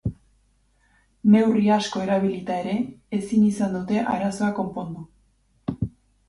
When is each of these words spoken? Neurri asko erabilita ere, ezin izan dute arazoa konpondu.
Neurri 1.33 1.67
asko 1.75 2.01
erabilita 2.05 2.55
ere, 2.63 2.73
ezin 3.19 3.45
izan 3.51 3.77
dute 3.81 4.01
arazoa 4.15 4.49
konpondu. 4.63 5.79